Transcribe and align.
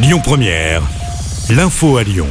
Lyon 0.00 0.20
Première, 0.22 0.82
l'info 1.50 1.96
à 1.96 2.04
Lyon. 2.04 2.28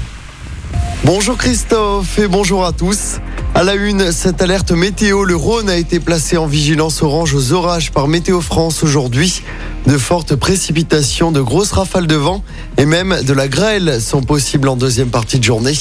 Bonjour 1.04 1.36
Christophe 1.38 2.18
et 2.18 2.30
bonjour 2.30 2.64
à 2.64 2.72
tous. 2.72 3.18
À 3.56 3.64
la 3.64 3.76
une, 3.76 4.14
cette 4.14 4.42
alerte 4.42 4.72
météo, 4.72 5.26
le 5.26 5.36
Rhône 5.36 5.70
a 5.70 5.76
été 5.76 6.00
placé 6.00 6.38
en 6.38 6.46
vigilance 6.46 7.04
orange 7.04 7.34
aux 7.34 7.52
orages 7.52 7.92
par 7.92 8.08
Météo 8.08 8.40
France 8.40 8.84
aujourd'hui. 8.84 9.42
De 9.86 9.98
fortes 9.98 10.38
précipitations, 10.38 11.34
de 11.34 11.42
grosses 11.42 11.74
rafales 11.74 12.08
de 12.08 12.16
vent 12.16 12.42
et 12.78 12.86
même 12.86 13.22
de 13.24 13.34
la 13.34 13.50
grêle 13.50 14.00
sont 14.00 14.22
possibles 14.22 14.70
en 14.70 14.78
deuxième 14.78 15.10
partie 15.10 15.38
de 15.38 15.44
journée. 15.44 15.74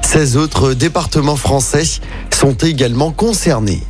16 0.00 0.38
autres 0.38 0.72
départements 0.72 1.36
français 1.36 1.84
sont 2.32 2.54
également 2.54 3.10
concernés. 3.12 3.82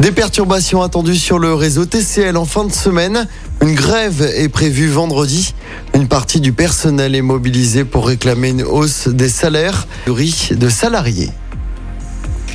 Des 0.00 0.10
perturbations 0.10 0.82
attendues 0.82 1.16
sur 1.16 1.38
le 1.38 1.54
réseau 1.54 1.86
TCL 1.86 2.36
en 2.36 2.44
fin 2.44 2.64
de 2.64 2.72
semaine. 2.72 3.28
Une 3.62 3.74
grève 3.74 4.22
est 4.36 4.48
prévue 4.48 4.88
vendredi. 4.88 5.54
Une 5.94 6.08
partie 6.08 6.40
du 6.40 6.52
personnel 6.52 7.14
est 7.14 7.22
mobilisée 7.22 7.84
pour 7.84 8.08
réclamer 8.08 8.50
une 8.50 8.62
hausse 8.62 9.06
des 9.06 9.28
salaires 9.28 9.86
de 10.06 10.68
salariés. 10.68 11.30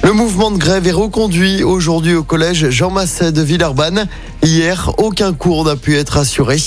Le 0.04 0.12
mouvement 0.12 0.52
de 0.52 0.58
grève 0.58 0.86
est 0.88 0.92
reconduit 0.92 1.64
aujourd'hui 1.64 2.14
au 2.14 2.24
collège 2.24 2.70
Jean 2.72 2.92
Masset 2.92 3.32
de 3.32 3.42
Villeurbanne. 3.42 4.08
Hier, 4.44 4.92
aucun 4.98 5.34
cours 5.34 5.64
n'a 5.64 5.78
pu 5.78 5.96
être 5.96 6.18
assuré. 6.18 6.58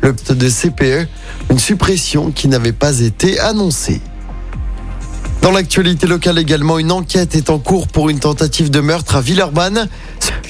Le 0.00 0.12
de 0.12 0.48
CPE, 0.48 1.08
une 1.50 1.58
suppression 1.58 2.30
qui 2.30 2.46
n'avait 2.46 2.72
pas 2.72 3.00
été 3.00 3.40
annoncée. 3.40 4.00
Dans 5.42 5.52
l'actualité 5.52 6.06
locale 6.06 6.38
également, 6.38 6.78
une 6.78 6.92
enquête 6.92 7.34
est 7.34 7.48
en 7.48 7.58
cours 7.58 7.88
pour 7.88 8.10
une 8.10 8.18
tentative 8.18 8.70
de 8.70 8.80
meurtre 8.80 9.16
à 9.16 9.22
Villeurbanne. 9.22 9.88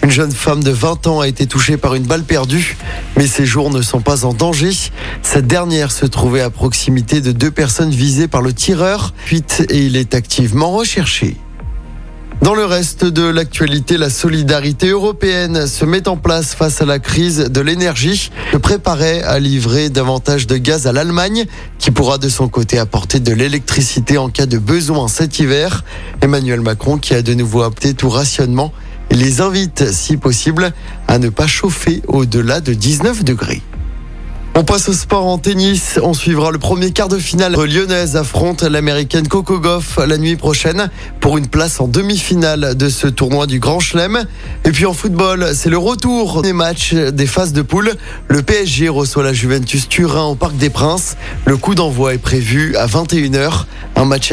Une 0.03 0.11
jeune 0.11 0.33
femme 0.33 0.65
de 0.65 0.71
20 0.71 1.07
ans 1.09 1.21
a 1.21 1.29
été 1.29 1.47
touchée 1.47 1.77
par 1.77 1.95
une 1.95 2.05
balle 2.05 2.23
perdue, 2.23 2.77
mais 3.17 3.27
ses 3.27 3.45
jours 3.45 3.71
ne 3.71 3.83
sont 3.83 4.01
pas 4.01 4.25
en 4.25 4.33
danger. 4.33 4.71
Cette 5.23 5.47
dernière 5.47 5.93
se 5.93 6.07
trouvait 6.07 6.41
à 6.41 6.49
proximité 6.49 7.21
de 7.21 7.33
deux 7.33 7.51
personnes 7.51 7.91
visées 7.91 8.29
par 8.29 8.41
le 8.41 8.55
tireur, 8.55 9.13
fuite 9.25 9.67
et 9.69 9.85
il 9.85 9.97
est 9.97 10.15
activement 10.15 10.71
recherché. 10.71 11.37
Dans 12.43 12.55
le 12.55 12.65
reste 12.65 13.05
de 13.05 13.25
l'actualité, 13.25 13.99
la 13.99 14.09
solidarité 14.09 14.89
européenne 14.89 15.67
se 15.67 15.85
met 15.85 16.09
en 16.09 16.17
place 16.17 16.55
face 16.55 16.81
à 16.81 16.87
la 16.87 16.99
crise 16.99 17.51
de 17.51 17.61
l'énergie, 17.61 18.31
se 18.51 18.57
préparait 18.57 19.23
à 19.23 19.39
livrer 19.39 19.91
davantage 19.91 20.47
de 20.47 20.57
gaz 20.57 20.87
à 20.87 20.93
l'Allemagne, 20.93 21.45
qui 21.79 21.91
pourra 21.91 22.17
de 22.17 22.31
son 22.31 22.49
côté 22.49 22.79
apporter 22.79 23.21
de 23.21 23.35
l'électricité 23.35 24.17
en 24.17 24.31
cas 24.31 24.47
de 24.47 24.57
besoin 24.57 25.07
cet 25.07 25.39
hiver. 25.39 25.85
Emmanuel 26.23 26.63
Macron 26.63 26.97
qui 26.97 27.13
a 27.13 27.21
de 27.21 27.35
nouveau 27.35 27.63
opté 27.63 27.93
tout 27.93 28.09
rationnement 28.09 28.73
les 29.17 29.41
invite, 29.41 29.93
si 29.93 30.17
possible, 30.17 30.73
à 31.09 31.19
ne 31.19 31.29
pas 31.29 31.47
chauffer 31.47 32.03
au-delà 32.09 32.61
de 32.61 32.75
19 32.75 33.25
degrés. 33.25 33.63
On 34.57 34.65
passe 34.65 34.89
au 34.89 34.93
sport 34.93 35.27
en 35.27 35.39
tennis. 35.39 35.99
On 36.03 36.13
suivra 36.13 36.51
le 36.51 36.59
premier 36.59 36.91
quart 36.91 37.09
de 37.09 37.19
finale. 37.19 37.55
Lyonnaise 37.55 38.17
affronte 38.17 38.63
l'américaine 38.63 39.27
Coco 39.29 39.59
Goff 39.59 39.99
la 40.05 40.19
nuit 40.19 40.37
prochaine 40.37 40.91
pour 41.21 41.39
une 41.39 41.47
place 41.47 41.81
en 41.81 41.87
demi-finale 41.87 42.75
de 42.77 42.89
ce 42.89 43.07
tournoi 43.07 43.47
du 43.47 43.61
Grand 43.61 43.81
Chelem. 43.81 44.25
Et 44.65 44.73
puis 44.73 44.87
en 44.87 44.93
football, 44.93 45.51
c'est 45.55 45.71
le 45.71 45.79
retour 45.79 46.43
des 46.43 46.53
matchs 46.53 46.95
des 46.95 47.27
phases 47.27 47.53
de 47.53 47.63
poule. 47.63 47.95
Le 48.29 48.43
PSG 48.43 48.89
reçoit 48.89 49.23
la 49.23 49.33
Juventus 49.33 49.89
Turin 49.89 50.25
au 50.25 50.35
Parc 50.35 50.57
des 50.57 50.71
Princes. 50.71 51.17
Le 51.47 51.57
coup 51.57 51.75
d'envoi 51.75 52.15
est 52.15 52.19
prévu 52.19 52.77
à 52.77 52.87
21h. 52.87 53.65
Un 53.97 54.05
match. 54.05 54.33